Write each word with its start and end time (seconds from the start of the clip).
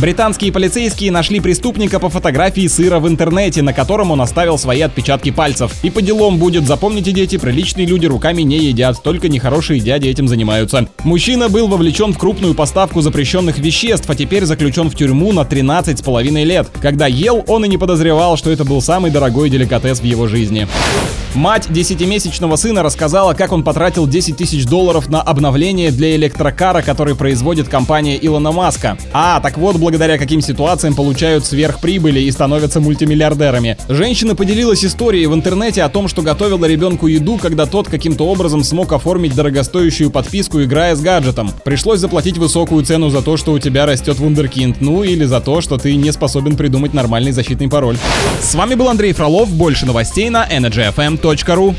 Британские 0.00 0.52
полицейские 0.52 1.10
нашли 1.10 1.40
преступника 1.40 1.98
по 1.98 2.08
фотографии 2.08 2.68
сыра 2.68 3.00
в 3.00 3.08
интернете, 3.08 3.62
на 3.62 3.72
котором 3.72 4.12
он 4.12 4.20
оставил 4.20 4.56
свои 4.56 4.80
отпечатки 4.82 5.32
пальцев. 5.32 5.72
И 5.82 5.90
по 5.90 6.00
делам 6.00 6.38
будет, 6.38 6.68
запомните, 6.68 7.10
дети, 7.10 7.36
приличные 7.36 7.84
люди 7.84 8.06
руками 8.06 8.42
не 8.42 8.58
едят, 8.58 9.02
только 9.02 9.28
нехорошие 9.28 9.80
дяди 9.80 10.06
этим 10.06 10.28
занимаются. 10.28 10.88
Мужчина 11.02 11.48
был 11.48 11.66
вовлечен 11.66 12.12
в 12.12 12.18
крупную 12.18 12.54
поставку 12.54 13.00
запрещенных 13.00 13.58
веществ, 13.58 14.08
а 14.08 14.14
теперь 14.14 14.44
заключен 14.44 14.88
в 14.88 14.94
тюрьму 14.94 15.32
на 15.32 15.44
13 15.44 15.98
с 15.98 16.02
половиной 16.02 16.44
лет. 16.44 16.68
Когда 16.80 17.08
ел, 17.08 17.42
он 17.48 17.64
и 17.64 17.68
не 17.68 17.76
подозревал, 17.76 18.36
что 18.36 18.52
это 18.52 18.64
был 18.64 18.80
самый 18.80 19.10
дорогой 19.10 19.50
деликатес 19.50 19.98
в 19.98 20.04
его 20.04 20.28
жизни. 20.28 20.68
Мать 21.34 21.70
десятимесячного 21.70 22.56
сына 22.56 22.82
рассказала, 22.82 23.34
как 23.34 23.52
он 23.52 23.62
потратил 23.62 24.06
10 24.06 24.36
тысяч 24.36 24.64
долларов 24.64 25.08
на 25.08 25.20
обновление 25.20 25.90
для 25.90 26.16
электрокара, 26.16 26.82
который 26.82 27.14
производит 27.14 27.68
компания 27.68 28.18
Илона 28.20 28.50
Маска. 28.50 28.96
А, 29.12 29.38
так 29.40 29.58
вот, 29.58 29.76
благодаря 29.88 30.18
каким 30.18 30.42
ситуациям 30.42 30.94
получают 30.94 31.46
сверхприбыли 31.46 32.20
и 32.20 32.30
становятся 32.30 32.78
мультимиллиардерами. 32.78 33.78
Женщина 33.88 34.34
поделилась 34.34 34.84
историей 34.84 35.26
в 35.26 35.32
интернете 35.32 35.82
о 35.82 35.88
том, 35.88 36.08
что 36.08 36.20
готовила 36.20 36.66
ребенку 36.66 37.06
еду, 37.06 37.38
когда 37.38 37.64
тот 37.64 37.88
каким-то 37.88 38.24
образом 38.28 38.64
смог 38.64 38.92
оформить 38.92 39.34
дорогостоящую 39.34 40.10
подписку, 40.10 40.62
играя 40.62 40.94
с 40.94 41.00
гаджетом. 41.00 41.50
Пришлось 41.64 42.00
заплатить 42.00 42.36
высокую 42.36 42.84
цену 42.84 43.08
за 43.08 43.22
то, 43.22 43.38
что 43.38 43.52
у 43.52 43.58
тебя 43.58 43.86
растет 43.86 44.18
вундеркинд, 44.18 44.82
ну 44.82 45.04
или 45.04 45.24
за 45.24 45.40
то, 45.40 45.62
что 45.62 45.78
ты 45.78 45.96
не 45.96 46.12
способен 46.12 46.58
придумать 46.58 46.92
нормальный 46.92 47.32
защитный 47.32 47.70
пароль. 47.70 47.96
С 48.42 48.54
вами 48.54 48.74
был 48.74 48.90
Андрей 48.90 49.14
Фролов, 49.14 49.48
больше 49.50 49.86
новостей 49.86 50.28
на 50.28 50.46
energyfm.ru. 50.46 51.74